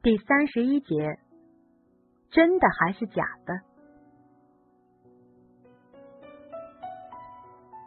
[0.00, 1.18] 第三十一节，
[2.30, 3.52] 真的还是假的？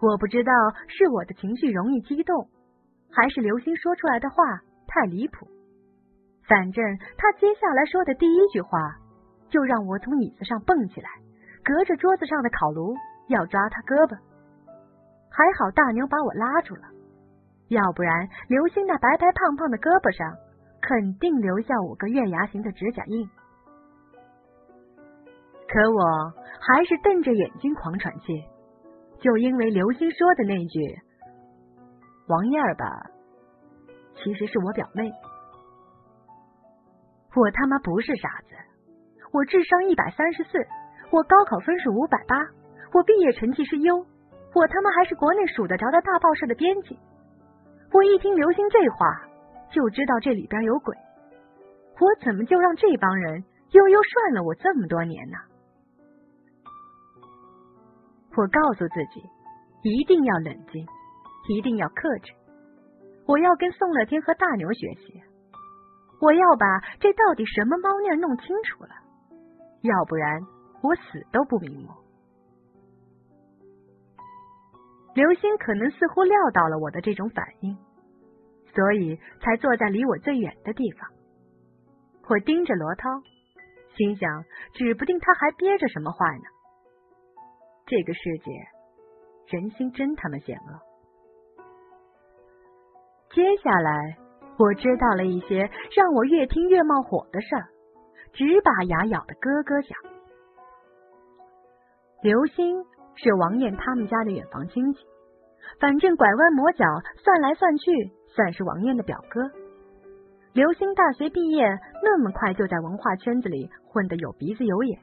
[0.02, 0.52] 我不知道
[0.90, 2.50] 是我的情绪容易激动，
[3.10, 4.36] 还是刘星说出来的话
[4.88, 5.48] 太离谱。
[6.50, 6.84] 反正
[7.18, 8.98] 他接下来说的第一句话，
[9.50, 11.10] 就让我从椅子上蹦起来，
[11.64, 12.94] 隔着桌子上的烤炉
[13.30, 14.18] 要抓他胳膊。
[15.30, 16.84] 还好大牛把我拉住了，
[17.70, 20.36] 要不然刘星那白白胖胖的胳膊上
[20.92, 23.26] 肯定留下五个月牙形的指甲印。
[25.70, 28.44] 可我还是瞪着眼睛狂喘气，
[29.22, 31.00] 就因为刘星说的那句
[32.28, 32.86] “王燕儿吧”，
[34.22, 35.10] 其实是我表妹。
[37.38, 38.48] 我他妈不是傻子，
[39.32, 40.60] 我智商一百三十四，
[41.10, 42.36] 我高考分数五百八，
[42.92, 43.96] 我毕业成绩是优，
[44.54, 47.00] 我他妈还是国内数得着的大报社的编辑。
[47.94, 49.31] 我一听刘星这话，
[49.72, 50.96] 就知道这里边有鬼。
[52.00, 55.38] 我怎么就让这帮人悠悠涮了我这么多年呢？
[58.36, 59.22] 我告诉自己，
[59.84, 60.86] 一定要冷静，
[61.50, 62.34] 一定要克制。
[63.28, 65.22] 我要跟宋乐天和大牛学习。
[66.22, 68.90] 我要把这到底什么猫腻弄清楚了，
[69.82, 70.40] 要不然
[70.82, 71.90] 我死都不瞑目。
[75.14, 77.78] 刘星可能似乎料到了我的这种反应，
[78.74, 81.10] 所以才坐在离我最远的地方。
[82.28, 83.10] 我盯着罗涛，
[83.96, 86.46] 心想，指不定他还憋着什么坏呢。
[87.86, 88.52] 这个世界，
[89.58, 90.80] 人心真他妈险恶。
[93.34, 94.18] 接下来。
[94.58, 97.66] 我知道了一些让我越听越冒火的事儿，
[98.32, 99.98] 直把牙咬得咯咯响。
[102.22, 102.86] 刘星
[103.16, 105.00] 是王艳他们家的远房亲戚，
[105.80, 106.86] 反正拐弯抹角
[107.24, 109.42] 算来算去，算是王艳的表哥。
[110.54, 111.66] 刘星大学毕业
[112.04, 115.00] 那么快就在文化圈子里混得有鼻子有眼，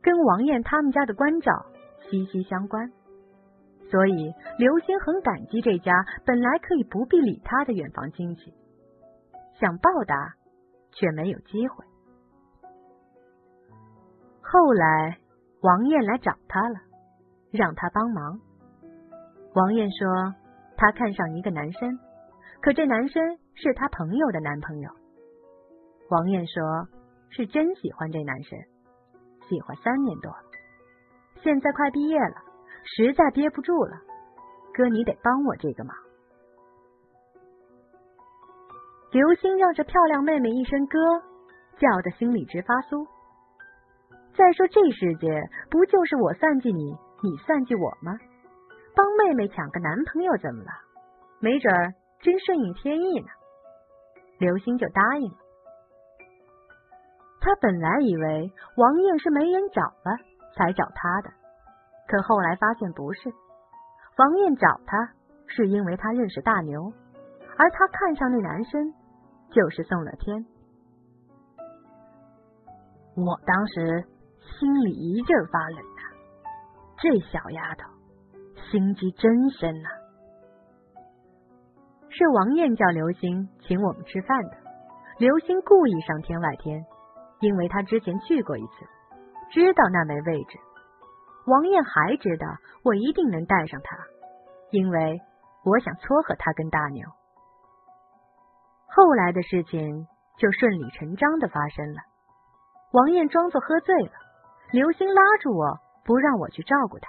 [0.00, 1.52] 跟王艳他们家的关照
[2.08, 2.92] 息息相关，
[3.90, 5.92] 所以刘星很感激这家
[6.24, 8.54] 本来可以不必理他的远房亲戚。
[9.58, 10.34] 想报答，
[10.92, 11.84] 却没有机会。
[14.40, 15.18] 后来，
[15.62, 16.78] 王艳来找他了，
[17.50, 18.38] 让他帮忙。
[19.54, 20.34] 王艳说，
[20.76, 21.98] 他看上一个男生，
[22.66, 23.22] 可这男生
[23.54, 24.90] 是他朋友的男朋友。
[26.10, 26.88] 王艳说，
[27.30, 28.58] 是真喜欢这男生，
[29.48, 30.34] 喜欢三年多，
[31.44, 32.34] 现在快毕业了，
[32.82, 33.92] 实在憋不住了，
[34.74, 35.96] 哥，你得帮我这个忙。
[39.12, 40.98] 刘星让这漂亮妹妹一声哥，
[41.78, 43.06] 叫的心里直发酥。
[44.36, 46.90] 再说这世界不就是我算计你，
[47.22, 48.18] 你算计我吗？
[48.96, 50.70] 帮妹妹抢个男朋友怎么了？
[51.38, 51.94] 没准儿
[52.26, 53.28] 真顺应天意呢。
[54.40, 55.38] 刘星就答应了。
[57.40, 60.18] 他本来以为王艳是没人找了
[60.56, 61.30] 才找他的，
[62.08, 63.32] 可后来发现不是。
[64.18, 65.12] 王艳找他
[65.46, 66.92] 是因为他认识大牛，
[67.56, 68.92] 而他看上那男生。
[69.52, 70.44] 就是宋乐天，
[73.14, 74.04] 我当时
[74.40, 76.02] 心里一阵发冷啊！
[76.98, 77.88] 这小丫头
[78.68, 79.88] 心机真深呐！
[82.18, 84.56] 是王艳叫刘星请我们吃饭的，
[85.18, 86.82] 刘星故意上天外天，
[87.40, 88.86] 因为他之前去过一次，
[89.50, 90.58] 知道那没位置。
[91.46, 92.46] 王艳还知道
[92.84, 93.98] 我一定能带上他，
[94.70, 95.20] 因为
[95.62, 97.06] 我想撮合他跟大牛。
[98.88, 100.06] 后来的事情
[100.38, 102.00] 就顺理成章的发生了。
[102.92, 104.12] 王艳装作喝醉了，
[104.72, 107.08] 刘星拉住我不让我去照顾他，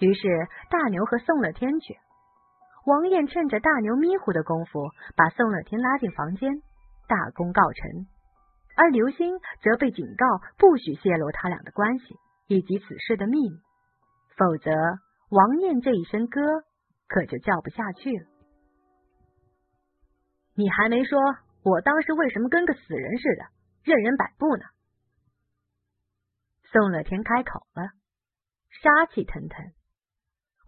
[0.00, 1.98] 于是大牛和宋乐天去。
[2.86, 6.62] 王艳趁着大牛迷糊的功夫，把宋乐天拉进房间，
[7.08, 8.06] 大功告成。
[8.76, 10.24] 而刘星则被警告
[10.56, 12.14] 不许泄露他俩的关系
[12.46, 13.58] 以及此事的秘密，
[14.36, 14.70] 否则
[15.30, 16.40] 王艳这一声哥
[17.08, 18.26] 可就叫不下去了。
[20.54, 21.18] 你还没说，
[21.64, 23.46] 我当时为什么跟个死人似的，
[23.82, 24.62] 任人摆布呢？
[26.70, 27.90] 宋乐天开口了，
[28.70, 29.72] 杀气腾腾。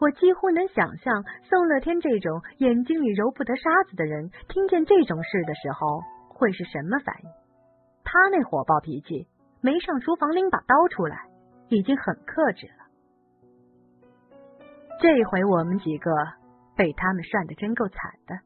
[0.00, 7.30] 我几乎能想象宋乐天这种眼睛里揉不得沙子的人，听见这种事的时候会是什么反应。
[8.04, 9.28] 他那火爆脾气，
[9.60, 11.26] 没上厨房拎把刀出来，
[11.68, 12.86] 已经很克制了。
[15.00, 16.10] 这回我们几个
[16.76, 18.38] 被他们涮的真够惨的。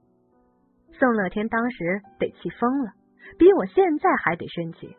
[0.98, 2.92] 宋乐天当时得气疯了，
[3.38, 4.96] 比我现在还得生气。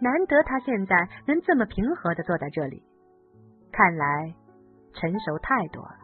[0.00, 0.96] 难得他现在
[1.26, 2.82] 能这么平和的坐在这里，
[3.70, 4.34] 看来
[4.94, 5.96] 成熟太多了。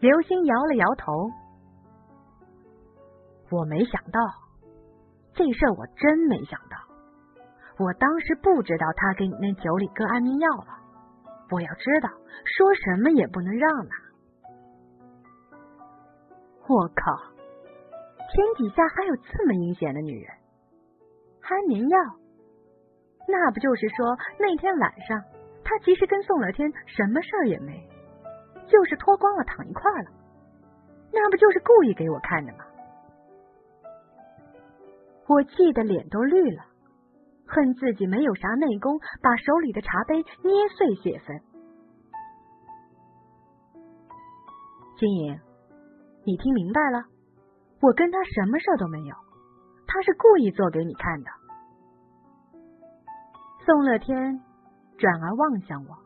[0.00, 1.30] 刘星摇了摇头，
[3.50, 4.20] 我没想到
[5.32, 6.76] 这事儿我真没想到。
[7.78, 10.78] 我当时不知道他给你那酒里搁安眠药了。
[11.50, 12.08] 我要知道，
[12.44, 13.96] 说什么也不能让他。
[16.68, 17.16] 我靠！
[18.32, 20.34] 天底下还有这么阴险的女人？
[21.42, 21.98] 安眠药？
[23.28, 25.22] 那不就是说那天晚上
[25.68, 27.88] 他其实跟宋乐天什么事儿也没，
[28.68, 30.10] 就是脱光了躺一块了？
[31.12, 32.64] 那不就是故意给我看的吗？
[35.26, 36.62] 我气得脸都绿了。
[37.48, 41.40] 恨自己没有啥内功，把手里的茶杯捏碎泄愤。
[44.96, 45.40] 金莹，
[46.24, 47.04] 你听明白了？
[47.80, 49.14] 我跟他什么事都没有，
[49.86, 51.30] 他是故意做给你看的。
[53.64, 54.40] 宋乐天
[54.98, 55.96] 转而望向我，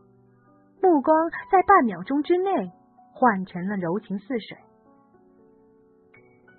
[0.82, 2.72] 目光在半秒钟之内
[3.12, 4.58] 换成了柔情似水。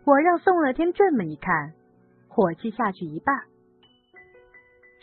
[0.05, 1.73] 我让宋乐天这么一看，
[2.27, 3.37] 火气下去一半。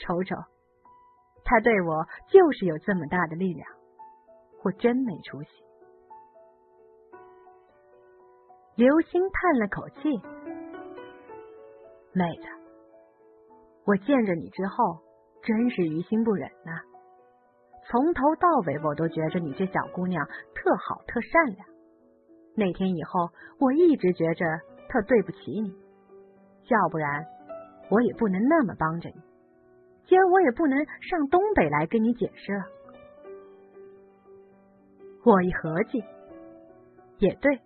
[0.01, 0.37] 瞅瞅，
[1.45, 3.69] 他对我就是有这么大的力量，
[4.65, 5.49] 我真没出息。
[8.77, 10.17] 刘星叹了口气
[12.15, 12.47] ：“妹子，
[13.85, 14.99] 我见着你之后，
[15.43, 16.81] 真是于心不忍呐。
[17.91, 21.67] 从头到尾，我都觉着你这小姑娘特好、特善良。
[22.55, 24.45] 那天以后，我一直觉着
[24.89, 25.75] 特对不起你，
[26.69, 27.25] 要不然
[27.91, 29.23] 我也不能那么帮着你。”
[30.07, 32.65] 今儿我也不能上东北来跟你解释了。
[35.25, 36.03] 我一合计，
[37.19, 37.61] 也对，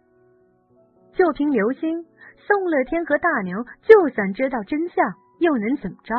[1.12, 2.04] 就凭刘星、
[2.36, 6.14] 宋乐天和大牛，就算知道真相，又能怎么着？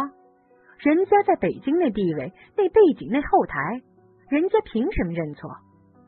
[0.79, 3.81] 人家在北京那地位、那背景、那后台，
[4.33, 5.47] 人家凭什么认错？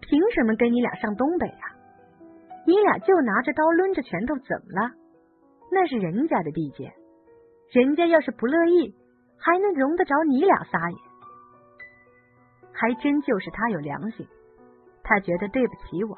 [0.02, 1.66] 凭什么跟你俩上东北啊？
[2.66, 4.90] 你俩就拿着刀抡着拳头，怎么了？
[5.72, 6.92] 那是人家的地界，
[7.72, 8.96] 人家要是不乐意。
[9.38, 10.98] 还能容得着你俩撒野？
[12.74, 14.28] 还真就是他有良心，
[15.04, 16.18] 他觉得对不起我，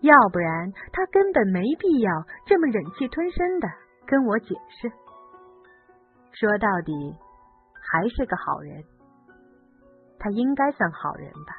[0.00, 2.10] 要不然他根本没必要
[2.44, 3.68] 这么忍气吞声的
[4.04, 4.90] 跟我解释。
[6.32, 6.92] 说到底，
[7.92, 8.82] 还是个好人，
[10.24, 11.52] 他应该算好人吧？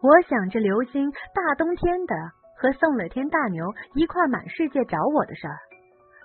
[0.00, 2.14] 我想着刘星大冬天的
[2.56, 5.58] 和宋乐天、大牛一块满世界找我的事儿。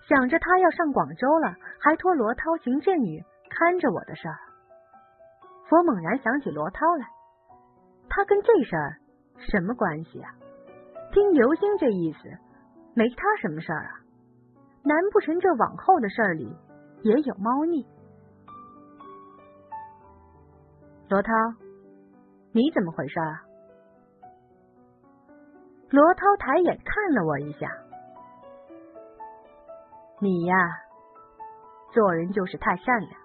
[0.07, 4.39] 想着他要上广州了，还托罗涛行健女看着我的事儿，
[5.69, 7.05] 我猛然想起罗涛来。
[8.07, 8.95] 他跟这事儿
[9.51, 10.31] 什么关系啊？
[11.11, 12.29] 听刘星这意思，
[12.93, 13.99] 没他什么事儿啊？
[14.85, 16.55] 难不成这往后的事儿里
[17.01, 17.85] 也有猫腻？
[21.07, 21.31] 罗涛，
[22.51, 23.43] 你怎么回事啊？
[25.89, 27.71] 罗涛抬眼看了我一下。
[30.19, 30.55] 你呀，
[31.93, 33.24] 做人就是太善良。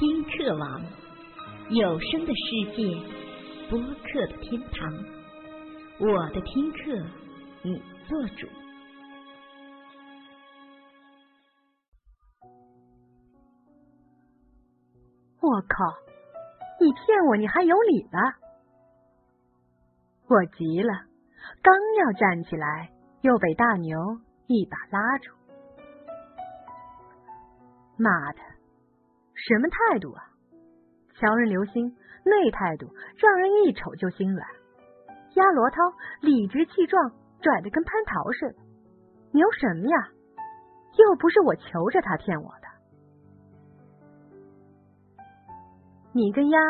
[0.00, 0.82] 听课网，
[1.68, 2.98] 有声的世界，
[3.68, 4.90] 播客的天堂。
[5.98, 7.06] 我的听课，
[7.62, 7.82] 你。
[8.08, 8.48] 做主！
[15.42, 15.94] 我靠！
[16.80, 18.18] 你骗我，你还有理了！
[20.28, 21.04] 我急了，
[21.62, 23.98] 刚要站起来，又被大牛
[24.46, 25.30] 一把拉住。
[27.98, 28.38] 妈的，
[29.48, 30.22] 什么态度啊！
[31.18, 34.46] 瞧人刘星那态度，让人一瞅就心软。
[35.34, 35.76] 压罗涛
[36.20, 37.12] 理直气壮。
[37.42, 38.58] 拽的跟蟠桃似的，
[39.32, 40.08] 牛什么呀？
[40.98, 42.68] 又不是我求着他骗我的。
[46.12, 46.60] 你跟丫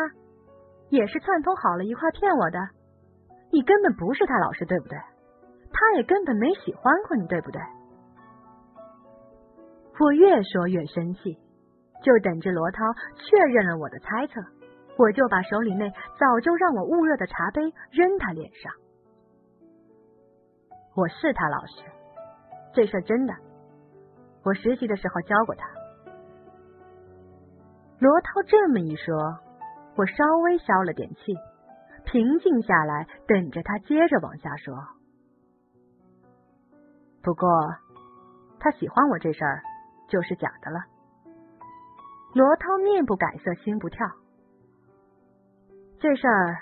[0.87, 2.69] 也是串通好了一块骗我的，
[3.51, 4.97] 你根本不是他老师，对不对？
[5.73, 7.61] 他也根本没喜欢过你，对不对？
[9.99, 11.37] 我越说越生气，
[12.01, 12.83] 就等着罗涛
[13.15, 14.41] 确认了我的猜测，
[14.97, 18.73] 我就把手里那早就让我捂热的茶杯扔他脸上。
[20.95, 21.83] 我是他老师，
[22.73, 23.33] 这事真的，
[24.43, 25.65] 我实习的时候教过他。
[27.99, 29.15] 罗涛这么一说，
[29.95, 31.35] 我稍微消了点气，
[32.03, 34.75] 平静下来，等着他接着往下说。
[37.21, 37.47] 不过，
[38.59, 39.61] 他喜欢我这事儿
[40.09, 40.79] 就是假的了。
[42.33, 44.07] 罗涛面不改色，心不跳。
[45.99, 46.57] 这事儿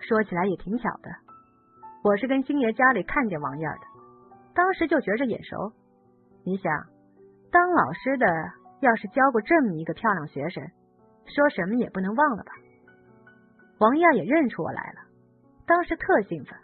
[0.00, 1.10] 说起来也挺巧的。
[2.02, 3.86] 我是跟星爷家里看见王燕的，
[4.54, 5.72] 当时就觉着眼熟。
[6.44, 6.72] 你想，
[7.52, 8.26] 当老师的
[8.80, 10.62] 要是教过这么一个漂亮学生，
[11.26, 12.52] 说什么也不能忘了吧？
[13.78, 15.00] 王燕也认出我来了，
[15.64, 16.58] 当时特兴奋。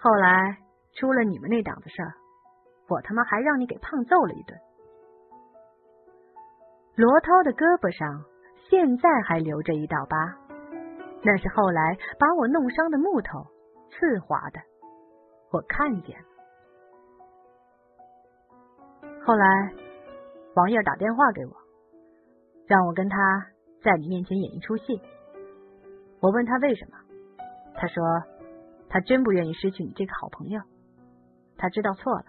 [0.00, 0.58] 后来
[0.96, 2.12] 出了你们那档子事儿，
[2.88, 4.58] 我他妈还让你给胖揍了一顿。
[6.98, 8.24] 罗涛的胳膊上
[8.68, 10.18] 现在还留着一道疤，
[11.22, 13.46] 那是后来把我弄伤的木头
[13.86, 14.58] 刺划的，
[15.52, 16.26] 我看见了。
[19.24, 19.72] 后来
[20.56, 21.52] 王爷打电话给我，
[22.66, 23.46] 让我跟他
[23.80, 25.00] 在你面前演一出戏。
[26.18, 26.98] 我问他为什么，
[27.76, 28.02] 他说
[28.88, 30.60] 他真不愿意失去你这个好朋友，
[31.56, 32.24] 他知道错了，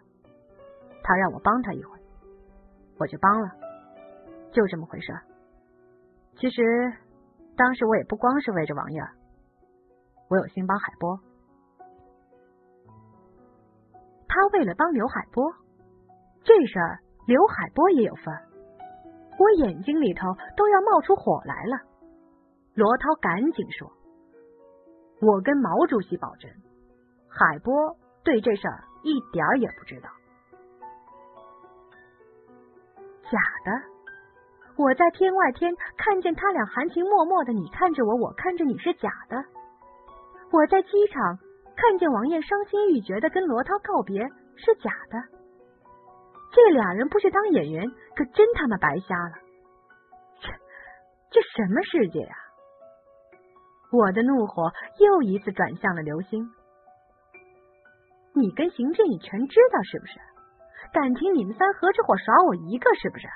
[1.02, 1.98] 他让我帮他一回，
[3.00, 3.50] 我就帮了。
[4.52, 5.14] 就这么回事。
[6.38, 6.62] 其实
[7.58, 9.02] 当时我也不光是为着王爷，
[10.30, 11.20] 我有心帮海波。
[14.28, 15.52] 他为了帮刘海波，
[16.44, 18.34] 这事儿刘海波也有份。
[19.38, 20.22] 我眼睛里头
[20.56, 21.82] 都要冒出火来了。
[22.76, 23.92] 罗涛赶紧说
[25.22, 26.50] ：“我跟毛主席保证，
[27.28, 30.10] 海波对这事儿一点儿也不知道。”
[33.30, 33.99] 假的。
[34.80, 39.36] 我在天外天看见他俩含情脉脉的，你看着我，我看着你是假的。
[40.54, 41.38] 我在机场
[41.76, 44.24] 看见王艳伤心欲绝的跟罗涛告别
[44.56, 45.20] 是假的。
[46.54, 49.34] 这俩人不去当演员，可真他妈白瞎了。
[50.40, 50.50] 这
[51.30, 52.36] 这什么世界啊！
[53.92, 56.50] 我的怒火又一次转向了刘星。
[58.34, 60.14] 你跟邢志，你全知道是不是？
[60.94, 63.28] 感情你们三合着伙耍我一个是不是？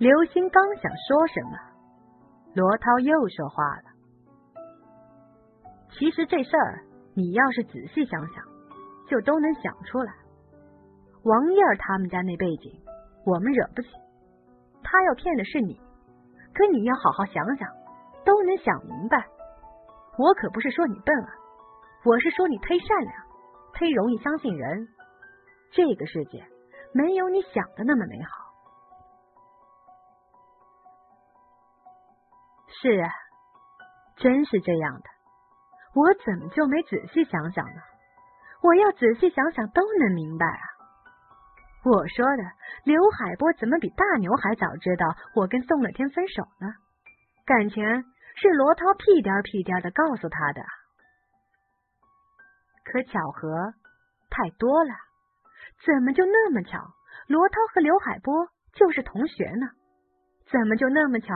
[0.00, 1.58] 刘星刚想说什么，
[2.54, 3.82] 罗涛又说话了。
[5.90, 6.80] 其实这事儿，
[7.12, 8.42] 你要是仔细想想，
[9.10, 10.10] 就都能想出来。
[11.22, 12.72] 王燕他们家那背景，
[13.26, 13.88] 我们惹不起。
[14.82, 15.78] 他要骗的是你，
[16.54, 17.68] 可你要好好想想，
[18.24, 19.22] 都能想明白。
[20.16, 21.28] 我可不是说你笨啊，
[22.06, 23.14] 我是说你忒善良，
[23.74, 24.88] 忒容易相信人。
[25.72, 26.42] 这个世界
[26.94, 28.49] 没有你想的那么美好。
[32.80, 33.10] 是啊，
[34.16, 35.04] 真是这样的。
[35.94, 37.82] 我怎么就没仔细想想呢？
[38.62, 40.64] 我要仔细想想都能明白啊。
[41.84, 42.42] 我说的
[42.84, 46.68] 刘海波怎么比大牛还早知道我跟宋乐天分手呢？
[47.44, 47.84] 感情
[48.36, 50.62] 是罗涛屁颠屁颠的告诉他的。
[52.84, 53.74] 可巧合
[54.30, 54.90] 太多了，
[55.84, 56.78] 怎么就那么巧？
[57.26, 59.66] 罗涛和刘海波就是同学呢？
[60.50, 61.34] 怎么就那么巧？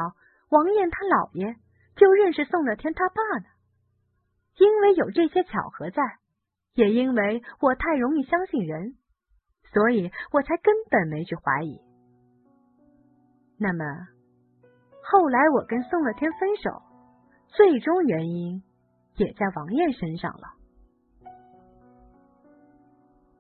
[0.51, 1.57] 王艳他姥爷
[1.97, 3.47] 就认识宋乐天他爸呢，
[4.59, 6.03] 因为有这些巧合在，
[6.75, 8.97] 也因为我太容易相信人，
[9.73, 11.81] 所以我才根本没去怀疑。
[13.59, 13.85] 那么
[15.03, 16.83] 后来我跟宋乐天分手，
[17.49, 18.63] 最终原因
[19.17, 20.55] 也在王艳身上了。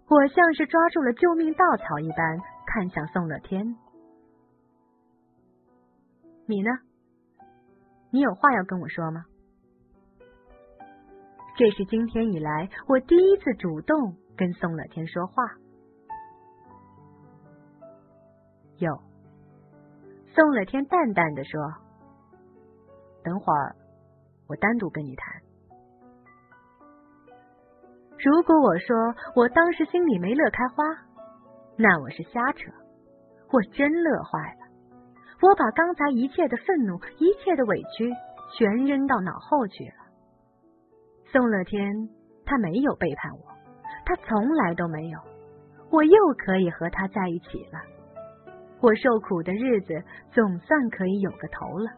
[0.06, 3.76] 我像是抓住了救命稻草一般，看向宋乐天，
[6.46, 6.70] 你呢？
[8.14, 9.24] 你有话要跟我说吗？
[11.56, 15.42] 这是今天以来我第一次主动跟宋乐天说话。
[18.78, 18.96] 有，
[20.32, 21.60] 宋乐天淡淡的说
[23.24, 23.74] ：“等会儿
[24.46, 25.34] 我单独跟你谈。”
[28.24, 28.96] 如果我说
[29.34, 30.84] 我当时心里没乐开花，
[31.76, 32.70] 那我是瞎扯，
[33.50, 34.63] 我真乐坏了。
[35.44, 38.10] 我把刚才一切的愤怒、一切的委屈
[38.56, 39.94] 全扔到脑后去了。
[41.30, 42.08] 宋乐天，
[42.46, 43.52] 他没有背叛我，
[44.06, 45.18] 他从来都没有。
[45.90, 47.78] 我又可以和他在一起了，
[48.80, 51.90] 我受苦的日子总算可以有个头了。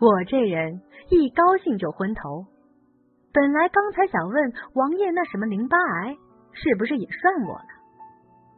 [0.00, 2.44] 我这人一高兴就昏头，
[3.32, 6.14] 本来刚才想问王爷那什么淋巴癌
[6.52, 7.68] 是不是也算我呢？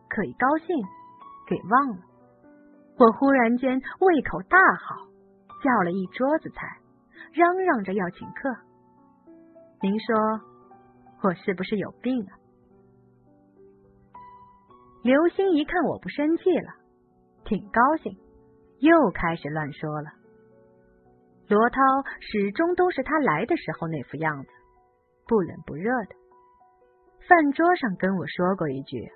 [0.09, 0.77] 可一高兴
[1.47, 2.03] 给忘了。
[2.99, 4.97] 我忽然间胃口大好，
[5.63, 6.67] 叫了一桌子菜，
[7.35, 8.57] 嚷嚷着要请客。
[9.83, 10.17] 您说
[11.23, 12.33] 我是不是有病啊？
[15.03, 16.73] 刘星一看我不生气了，
[17.45, 18.17] 挺高兴，
[18.79, 20.11] 又开始乱说了。
[21.49, 21.81] 罗涛
[22.21, 24.49] 始终都是他来的时候那副样子，
[25.27, 26.17] 不冷不热的。
[27.29, 29.07] 饭桌上跟我说过一句：“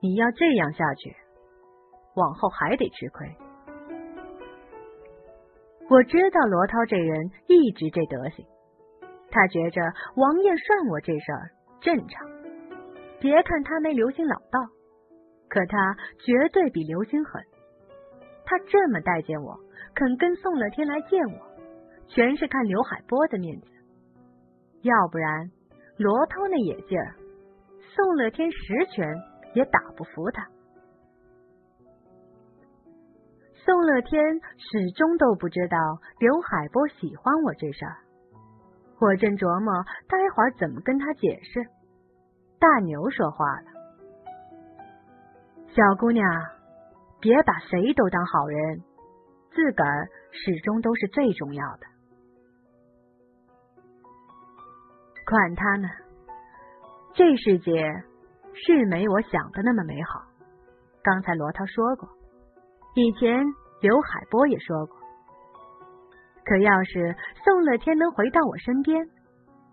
[0.00, 1.16] 你要这样下去。”
[2.18, 3.26] 往后还得吃亏。
[5.88, 8.44] 我知道罗涛这人一直这德行，
[9.30, 9.80] 他觉着
[10.16, 12.28] 王爷涮我这事儿正常。
[13.20, 14.58] 别看他没刘星老道，
[15.48, 17.42] 可他绝对比刘星狠。
[18.44, 19.58] 他这么待见我，
[19.94, 21.38] 肯跟宋乐天来见我，
[22.06, 23.66] 全是看刘海波的面子。
[24.82, 25.50] 要不然，
[25.96, 27.14] 罗涛那野劲儿，
[27.94, 29.06] 宋乐天十拳
[29.54, 30.46] 也打不服他。
[33.68, 34.18] 宋乐天
[34.56, 35.76] 始终都不知道
[36.18, 37.98] 刘海波喜欢我这事儿，
[38.98, 41.60] 我正琢磨待会儿怎么跟他解释。
[42.58, 43.66] 大牛说话了
[45.68, 46.26] ：“小姑娘，
[47.20, 48.80] 别把谁都当好人，
[49.50, 51.86] 自个儿始终都是最重要的。
[55.26, 55.88] 管他呢，
[57.12, 57.84] 这世界
[58.54, 60.24] 是没我想的那么美好。
[61.02, 62.08] 刚才罗涛说过。”
[62.94, 63.44] 以前
[63.80, 64.96] 刘海波也说过，
[66.44, 69.06] 可要是宋乐天能回到我身边，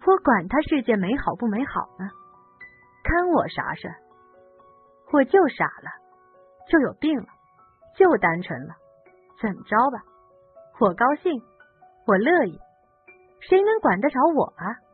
[0.06, 2.08] 我管他世界美好不美好呢？
[3.04, 3.92] 看我啥事？
[5.12, 5.90] 我就傻了，
[6.70, 7.28] 就有病了，
[7.96, 8.76] 就单纯了，
[9.42, 10.04] 怎么着吧？
[10.80, 11.42] 我高兴，
[12.06, 12.60] 我乐意，
[13.40, 14.85] 谁能管得着我啊？